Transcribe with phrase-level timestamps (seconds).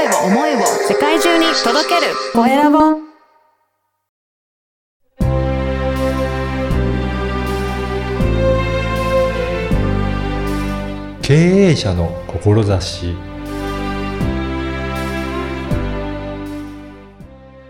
[0.00, 2.78] 声を思いを世界中に届けるコエラボ
[11.20, 13.14] 経営者の志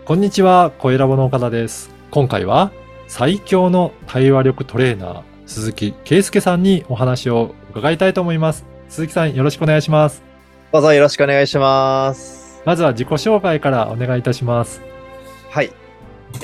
[0.05, 1.89] こんにちは、コエラボの岡田です。
[2.11, 2.71] 今回は
[3.09, 8.65] 最強の対話力トレーナー、鈴木圭介さんにお話を伺いたいと思います。
[8.87, 10.30] 鈴木さん、よろしくお願いします。
[10.71, 12.61] どうぞよろしくお願いします。
[12.65, 14.81] まずは自己紹介からお願いいたします。
[15.49, 15.71] はい。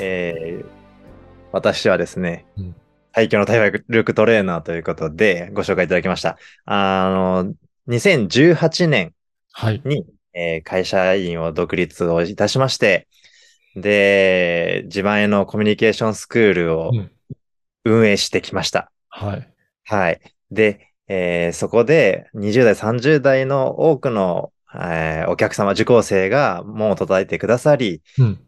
[0.02, 0.66] えー、
[1.54, 2.76] 私はですね、うん
[3.14, 6.38] 最強の対話力トレーナーということでご紹介いただきました。
[6.66, 7.54] あの、
[7.88, 9.14] 2018年
[9.54, 9.82] はい。
[9.86, 13.08] に、えー会社員を独立をいたしまして、
[13.76, 17.12] で、自前のコミュニケーションスクールをうん
[17.86, 18.92] 運営してきました。
[19.08, 19.54] はい。
[19.86, 20.20] はい。
[20.52, 28.40] で、えーそこで20代、30代の多くの、えーお客様、受講生が門を叩いてくださり、うん。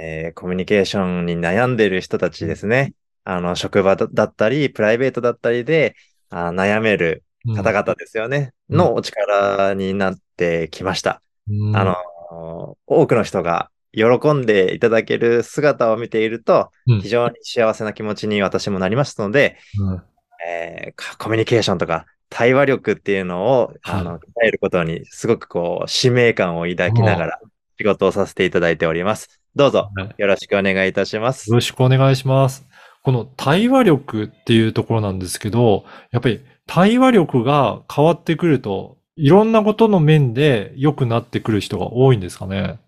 [0.00, 2.94] えーコミュニケーションに悩んでいる人たちですね。
[3.24, 5.94] あの、職場だだったり、プライベートだったりで、
[6.30, 8.52] あ悩めるうん方々ですよね。
[8.70, 11.22] うんのお力になってきました。
[11.48, 20.02] うんあの、多くの人が喜んでいただける姿を見ていると、うん非常に幸せな気持ちに私もなりますので、うん
[20.46, 27.40] えーかコミュニケーションとか対話力っていうのを、あの、鍛えることにすごくこう、使命感を抱きながら
[27.78, 29.40] 仕事をさせていただいております。
[29.54, 31.54] どうぞはいよろしくお願いいたしますよ。
[31.54, 32.66] ろしくお願いします。
[33.02, 42.80] この対話力っていうところなんですけど、やっぱり対話力が変わってくると、いろんなことの面で良くなってくる人が多いんですかね？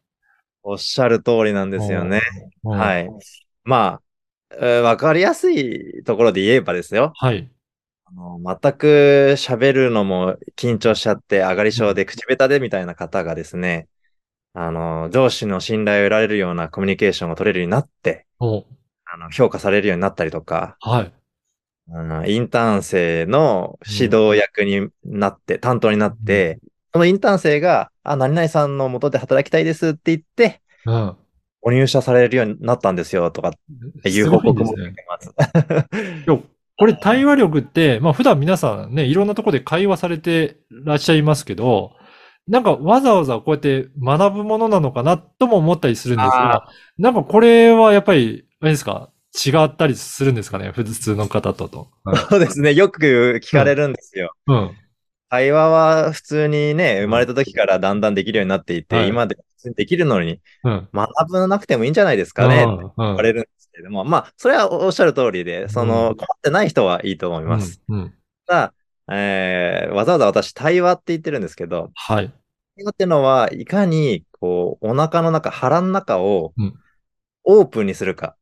[0.65, 2.21] おっしゃる通りなんですよね。
[2.65, 2.79] うん。
[2.79, 3.09] はい。
[3.62, 4.06] まあ、えー
[4.51, 7.13] わかりやすいところで言えばですよ。
[7.17, 7.51] はい。
[8.05, 13.89] あの全く喋るのも緊張しちゃって、上がり症で口下手でみたいな方がですね、
[14.55, 18.65] あの、上司の信頼を得られるようなコミュニケーションを取れるようになって、お
[19.05, 21.12] あの、評価されるようになったりとか、はい。
[21.89, 26.59] あのインターン生の指導役になって、担当になって、
[26.93, 31.17] そのインターン生が、あ、何々さんの元で働きたいですって言って、うん。
[31.66, 33.53] ご入社されるようになったんですよ、とかっ
[34.04, 36.28] ていう報告も受すすねけます。
[36.28, 36.38] いや
[36.78, 41.91] これ対話力って、まあ普段皆さんね、いろんなところで会話されてらっしゃいますけど、
[42.47, 46.69] なんかわざわざこうやって学ぶものなのかなとも思ったりするんですが、
[46.99, 49.10] なんかこれはやっぱり、あれですか？
[49.44, 50.71] 違ったりするんですかね？
[50.71, 51.88] 普通の方とと。
[52.31, 52.75] そうですね。
[52.75, 54.32] よく聞かれるんですよ。
[54.47, 54.71] うん。
[55.28, 59.37] 会話は普通にね、生まれた時からだんだんできるようになっていて、はい今で
[59.75, 60.88] できるのにうん。
[60.93, 67.82] 学ばなくてもいいんじゃないですかね、ってうん言われるんですけれども、まあ、それはおっしゃる通りで、その、うん困ってない人はいいと思います。
[67.88, 67.99] うん。
[68.00, 68.15] うん
[68.47, 68.75] ただ、
[69.12, 72.32] えーわざわざ私、対話って言ってるんですけど、はい。
[72.76, 76.75] 対話っていうのは、いかに、こう、お腹の中、腹の中をうん、
[77.44, 78.37] オープンにするか。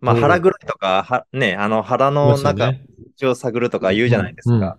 [0.00, 2.86] まあ、うん腹黒いとか、はね、あの、腹の中、ね
[3.16, 4.78] 口を探るとか言うじゃないですか。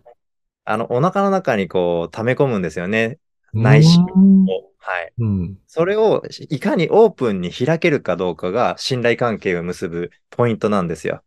[0.66, 3.20] あの、お腹の中にこう、溜め込むんですよね。
[3.54, 5.14] 内心うんをはい。
[5.20, 5.58] うん。
[5.68, 11.22] それをいかにオープンに開けるかどうかが信頼関係を結ぶポイントなんですよ。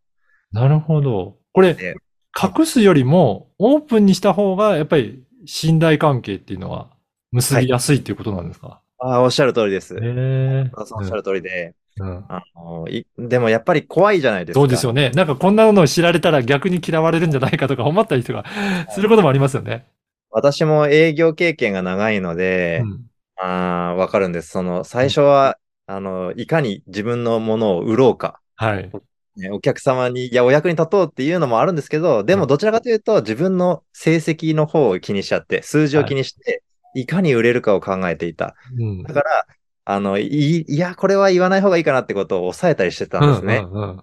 [0.52, 1.36] なるほど。
[1.52, 1.94] これで、
[2.36, 6.90] 隠すよりもオープンにした方が、やっぱり信頼関係っていうのは
[7.30, 9.94] 結びやすいっていうことなんですか、ああ、おっしゃる通りです。
[9.94, 12.24] へえおっしゃる通りで、うん。
[12.28, 14.60] あのいでもやっぱり怖いじゃないですか。
[14.60, 15.10] そうですよね。
[15.10, 18.44] なんかこんなのを知られたら逆に嫌われるんじゃないかとか思ったりとか
[18.90, 19.86] することもありますよね。
[20.34, 23.04] 私も営業経験が長いので、うん
[23.36, 24.50] ああ、わかるんです。
[24.50, 28.40] その、最初は、あの、いかに自分のものを売ろうか。
[28.54, 28.90] はい。
[29.36, 36.62] ねお客様に、いや、お役に立とうっていうのもあるんですけど、でもどちらかというと、自分の成績の方を気にしちゃって、数字を気にして、
[36.94, 38.54] い、かに売れるかを考えていた。
[38.78, 39.46] うんだから、
[39.84, 43.56] あの、い、いや、これは言わない方がいいかなってことを抑えたりしてたんですね。
[43.56, 44.02] うんうんうん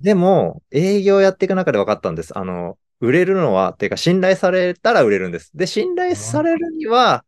[0.00, 2.38] でも、営業やっていく中で分かったんです。
[2.38, 5.50] あの、売れるのは、っていうか、信頼されたら売れるんです。
[5.54, 7.24] で、信頼されるには、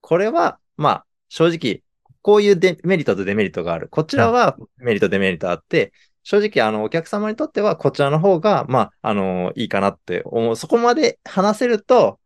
[0.00, 1.82] これは、まあ、正直、
[2.22, 3.88] こういうデメリットとデメリットがある。
[3.88, 5.92] こちらはメリット、デメリットあって、
[6.22, 10.56] 正直、あの、お客様にとっては、こちらの方が、まあ、あの、いいかなって思う。
[10.56, 12.20] そこまで話せると、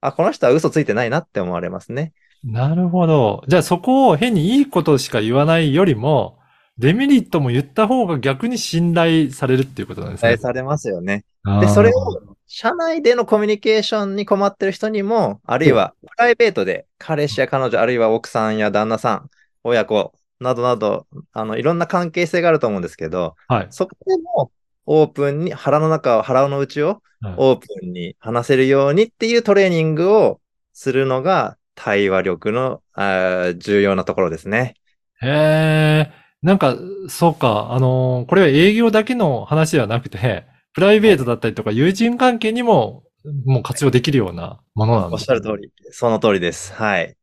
[0.00, 2.12] あ、この人は嘘ついてないなって思われますね。
[2.42, 3.44] なるほど。
[3.48, 6.38] じゃあそこを変にいいことしか言わないよりも、
[6.78, 10.30] デメリットも言った方が逆に信頼されるっていうことなんですね。
[10.30, 11.24] 期待されますよね。
[11.60, 19.30] で、それを、社内でのコミュニケーションに困ってる人にも、あるいは、プライベートで、彼氏や彼女、あるいは奥さんや旦那さん、
[19.62, 23.66] 親子、などなど、あの、いろんな関係性があると思うんですけど、はい。
[23.70, 24.50] そこでも、
[24.84, 30.40] オープンに、腹の中を、腹の内をはいオープンに話せるようにっていうトレーニングを
[30.72, 34.74] するのが対話力のあー重要なところですね。
[35.22, 36.12] へえ、
[36.42, 36.76] なんか、
[37.08, 43.04] そうか、あのーこれは営業だけの話ではなくて、プライベートだったりとか友人関係にも、
[43.44, 45.70] もう活用できるようなものなんおっですしゃる通り。
[45.90, 46.72] その通りです。
[46.72, 47.16] はい。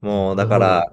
[0.00, 0.86] もう、だから、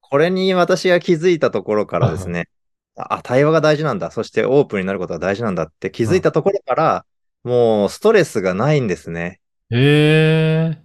[0.00, 2.48] これに私が気づいたところからですね、
[2.96, 4.10] あ、対話が大事なんだ。
[4.10, 7.04] そしてオープンになることが大事なんだって気づいたところから、
[7.44, 9.40] もうストレスがないんですね。
[9.70, 10.78] へえ、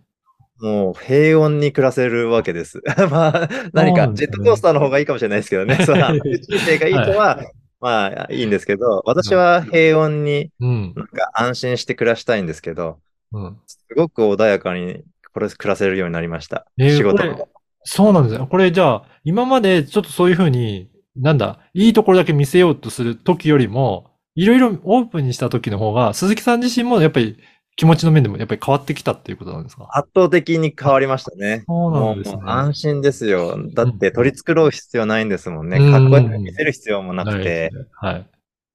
[0.59, 2.81] もう平穏に暮らせるわけです。
[3.09, 5.75] まあ、何かジェットコースターの方がいいかもしれないですけどね。
[5.85, 7.39] その人生がいいとは、
[7.83, 12.99] まあいいんですけど、私は平穏にうん、なんか安心して暮らしたいんですけど、
[13.33, 13.57] うん。
[13.67, 15.03] すごく穏やかに
[15.33, 16.65] これ暮らせるようになりました。
[16.77, 17.45] えー仕事これ
[17.83, 18.47] そうなんですね。
[18.49, 27.37] これじゃあ、今までちょっとそういうふうに、なんだ、いいところだけ見せようとする時よりも、いろいろオープンにした時の方が、鈴木さん自身もやっぱり
[27.75, 29.87] 気持ちの面でもやっぱり変わってきたっていうことなんですか？
[29.91, 31.63] 圧倒的に変わりましたね。
[31.67, 32.41] そうなもうんですね。
[32.45, 33.57] 安心ですよ。
[33.73, 35.77] だって取り繕う必要ないんですもんね。
[35.77, 37.71] うんかっこよく見せる必要もなくて。
[37.93, 38.27] はい。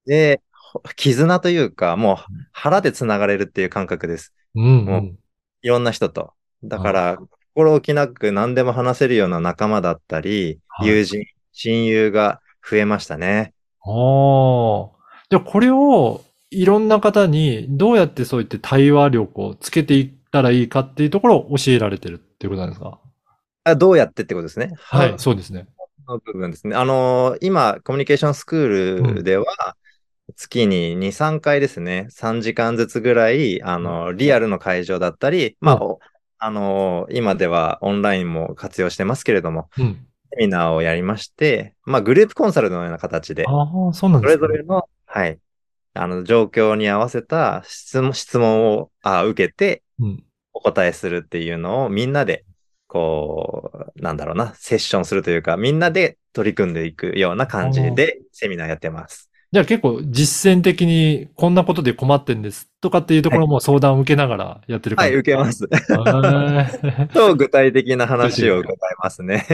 [0.06, 2.16] で、ほ絆というか、もう
[2.52, 4.34] 腹で繋がれるっていう感覚です。
[4.54, 4.82] うん、う。
[4.84, 5.18] もうん
[5.62, 6.32] いろんな人と。
[6.64, 7.18] だから、
[7.54, 13.54] 心置きなく何でも話せるような仲間だったり、はい友人、親友が増えましたね。
[13.84, 14.90] ああ。
[15.30, 22.98] じゃあこれをいろんな方にどうやってそういって対話力をつけていったらいいかっていうところを教えられてるっていうことなんですか？
[23.64, 24.72] あどうやってってことですね。
[24.78, 25.66] はい、そうですね。
[26.08, 26.74] の部分ですね。
[26.74, 29.44] あのー今、コミュニケーションスクールでは、
[30.36, 40.06] 月に2、3回ですね、3時間ずつぐらい、あのーリアルの会場だったり、まあ、あのー今ではオンラインも活用してますけれども、うん。
[40.30, 43.50] セミナーをやりまして、まあ、グループコンサルのような形で、あ
[43.90, 44.34] あ、そうなんそですね。
[44.34, 45.38] れぞれの、はい、
[45.98, 50.24] あの、状況に合わせた質問、質問をあ受けて、うん。
[50.52, 52.44] お答えするっていうのをみんなで、
[52.86, 59.27] こう、なんだろうな、セッションするというか、みんなで取り組んでいくような感じでセミナーやってます。
[59.50, 65.68] じゃあ結構実践的にこんなことで困ってんですとかっていうところも相談を受けながらやってるはい、感じ受けます。
[67.14, 69.46] と、具体的な話を伺いますね。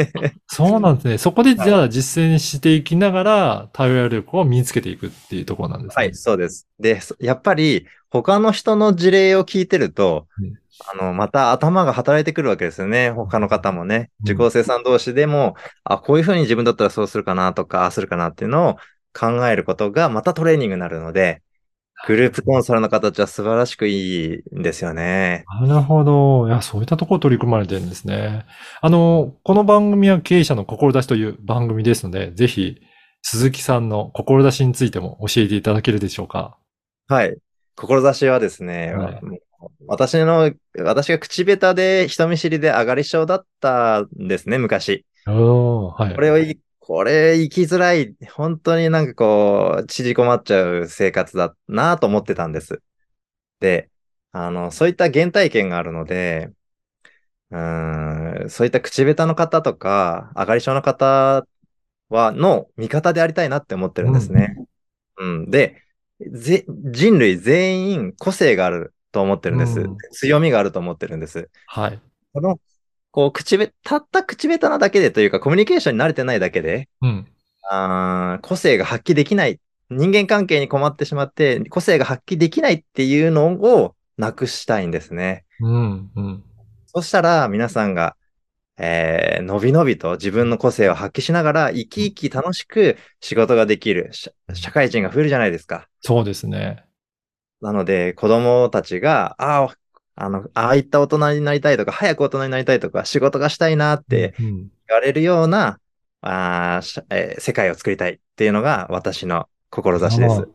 [0.49, 1.19] そうなんですね。
[1.19, 6.05] そこでじゃあ実践していきながら対話力を身につけていくっていうところなんですね。
[6.06, 6.67] はい、そうです。
[6.81, 10.55] で、そやっぱり、他の人の事例を聞いてるとうん、
[11.00, 13.11] あの、また頭が働いてくるわけですよね。
[13.11, 14.11] 他の方もね。
[14.20, 15.55] うん受講生さん同士でも、
[15.85, 18.76] あ、こういうふうに自分だったらそうするかなとか、するかなっていうのを
[19.19, 21.43] 考えることがまたトレーニングになるので、
[22.06, 25.44] グループコンサルの形は素晴らしくいいんですよね。
[25.66, 26.49] なるほど。
[26.49, 28.44] いや、そういったところ取り組まれてるんですね。
[28.82, 32.76] あの、この番組は経営者の志という番組ですので、ぜひ、
[33.22, 36.58] 鈴木さんの志についても教えていただけるでしょうか？
[37.08, 37.37] はい。
[37.76, 39.20] 志はですね、はい
[39.87, 45.06] 私の、私が口下手で人見知りで上がり症だったんですね、昔。
[45.25, 46.14] はい。
[46.14, 52.82] これをい、これ生きづらい、本当になんかこう、縮こまっちゃう生活だなと思ってたんです。
[53.60, 53.90] で、
[54.32, 56.50] あの、そういった原体験があるので、
[57.50, 61.46] うーん、そういった口下手の方とか、上がり症の方
[62.10, 64.56] は、の味方でありたいなって思ってるんですね。
[65.16, 65.50] うん。
[65.50, 65.82] で、
[66.32, 69.81] ぜ、人類全員個性があると思ってるんです。
[69.81, 71.50] うん強みがあると思ってるんです。
[71.66, 72.00] はい。
[72.34, 72.60] この、
[73.14, 77.29] こう、口べ、たった口下手なだけでというか、コミュニケーションに慣れてないだけで、うん。
[77.70, 79.60] あー個性が発揮できない。
[79.88, 85.44] 人間関係に困ってしまって、個性が発揮できないっていうのをなくしたいんですね。
[85.60, 86.10] うん。
[86.17, 86.44] うん。
[86.86, 88.17] そしたら、皆さんが、
[88.79, 95.86] えー、のびのびと自分の個性を発揮しながら、生き生き楽しく仕事ができる、社社会人が増えるじゃないですか。
[96.00, 96.84] そうですね。
[97.60, 99.77] なので、子供たちが、ああ、
[100.16, 104.56] あの、ああいった大人になりたいとか、早く大人になりたいとか、仕事がしたいなってうん。
[104.86, 105.78] 言われるような、
[106.20, 110.48] あーしえー世界を作りたいっていうのが私の志です。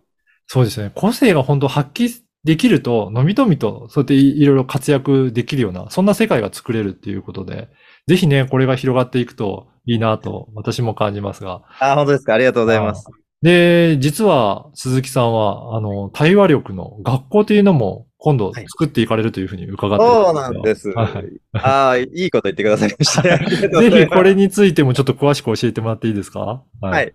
[0.47, 0.91] そうですね。
[0.95, 7.67] 個性が本当発揮できると、のびのびと、そうやっていいろいろ活躍できるような、そんな世界が作れるっていうことで、
[8.07, 11.63] ぜひね、これが広がっていくといいなと、私も感じますが。
[11.79, 12.33] あー、本当ですか？
[12.35, 13.05] ありがとうございます。
[13.41, 20.89] で、実は鈴木さんは、あの、対話力の学校というのも今度作っていかれるというふうに伺ってるそうなんです。
[20.89, 23.21] はいああ、いいこと言ってくださいました。
[23.81, 26.39] ぜひこれについてもちょっと詳しく教えてもらっていいですか？
[26.39, 27.13] ははい。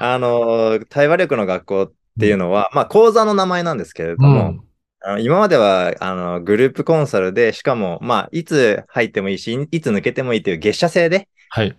[0.00, 4.60] あのー、対話力の学校っていうのは、まあ、講座の名前なんですけれども、うん。
[5.04, 11.70] あの今までは、あの、グループコンサルで、しかも、まあ、いつ入ってもいいし、いつ抜けてもいいという月謝制で、はい。
[11.72, 11.78] コミ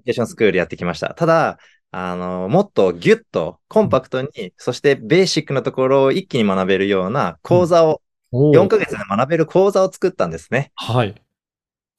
[0.00, 1.14] ニケーションスクールやってきました。
[1.14, 1.58] ただ、
[1.96, 8.58] あの、もっとギュッと、コンパクトに、そしてベーシックなところを一気に学べるような講座を、おー。
[8.58, 10.72] 4ヶ月で学べる講座を作ったんですね。
[10.74, 11.14] はい。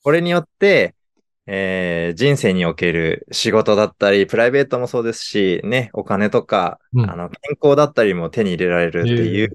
[0.03, 0.95] これによって、
[1.47, 7.09] えー人生における仕事だったり、プライベートもそうですし、ね、お金とか、うん。
[7.09, 9.51] あの、健康だったりも手に入れられるっていう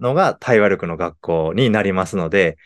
[0.00, 2.58] のが対話力の学校になりますので、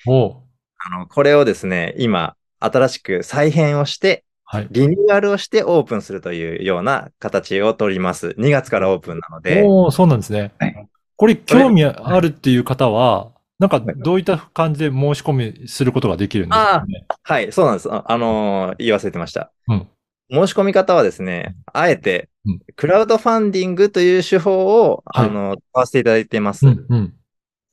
[0.84, 4.68] あの、これをですね、今、新しく再編をして、はい。
[4.70, 8.28] リニューアルをしてオープンするというような形を取ります。
[8.38, 10.88] 2月からオープンなので、おおそうなんですねはい。
[11.16, 17.06] これ、興味あるっていう方は、なんか、どういった感じで申し込みすることができるんですかね？
[17.22, 17.92] はい、そうなんです。
[17.92, 19.50] あ、あのー言い忘れてました。
[19.68, 19.88] うん
[20.28, 26.66] 申し込み方はですね、あえてうん、クラウドファンディングという手法を、はいあの、使わせていただいています。
[26.66, 27.14] うん、うん。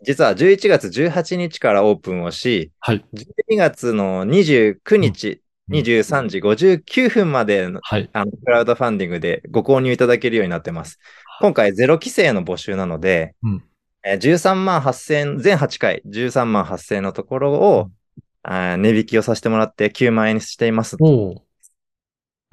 [0.05, 3.03] 実は11月18日からオープンをし、はい。
[3.13, 5.39] 12月の29日、うん
[5.69, 8.09] 23時59分までのはい。
[8.13, 10.99] あのクラウドファンディングでご購入いただけるようになってます。
[11.39, 13.63] 今回ゼロ規制の募集なので、うん
[14.03, 17.89] えー13万8000、全8回13万8000のところを、
[18.43, 20.97] あー値引きをさせてもらって9万円にしています。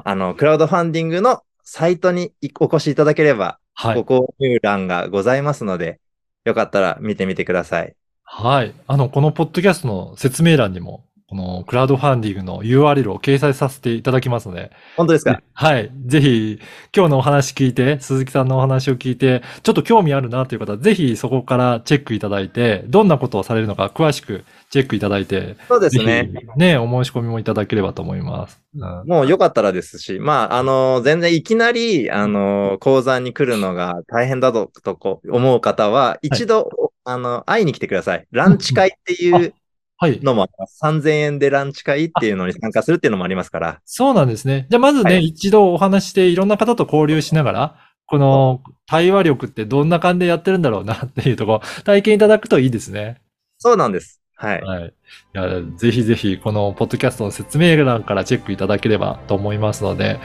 [0.03, 4.03] あの、クラウドファンディングのサイトにお越しいただければ、はい。
[4.03, 6.01] ご購入欄がございますので、
[6.45, 7.95] よかったら見てみてください。
[8.23, 8.75] はい。
[8.87, 15.41] あの、このポッドキャストの説明欄にも、このクラウドファンディングの URL を掲載させていただきますので、本当ですか？
[15.55, 15.89] はい。
[16.07, 16.59] ぜひ、
[16.95, 26.31] 今日のお話聞いて、鈴木さんのお話を聞いて、ちょっと興味あるなという方は、ぜひそこからチェックいただいて、どんなことをされるのか詳しくチェックいただいて、そうですぜね。
[26.55, 28.61] ひね、お申し込みもいただければと思います。
[28.75, 36.69] うんもうよかったらですし、まあ、あの、全然いきなり、あの、講座に来るのが大変だととこ思う方は、一度、
[37.05, 38.27] あの、会いに来てください。
[38.31, 39.55] ランチ会っていうはい。
[40.01, 40.79] のもあります。
[40.83, 43.81] 3000円でランチ会っていうのに参加するっていうのもありますから。
[43.85, 44.67] そうなんですね。
[44.71, 47.77] じゃあまずね、はい一度お話ししていろんな方と交流しながら、
[48.07, 53.21] この対話力ってどんな感じでやってるんだろうなっていうところ、体験いただくといいですね。
[53.59, 54.21] そうなんです。
[54.35, 54.63] はい。
[54.63, 54.87] はい。
[54.87, 54.91] い
[55.35, 60.19] や、ぜひぜひ、このポッドキャストの説明欄からチェックいただければと思いますので、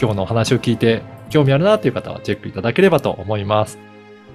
[0.00, 3.78] 今日のお話を聞いて興味あるなという方はチェックいただければと思います。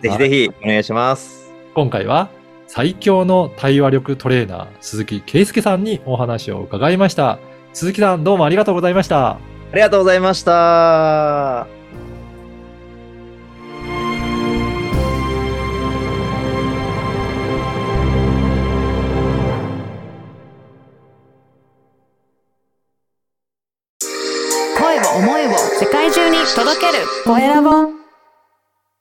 [0.02, 1.54] ぜひぜひお願いします。
[1.74, 2.30] 今回は
[2.76, 7.38] 最強の対話力トレーナー、鈴木圭介さんにお話を伺いました。
[7.72, 9.34] 鈴木さん、どうもありがとうございました。
[9.34, 9.38] あ
[9.76, 11.83] りがとうございました。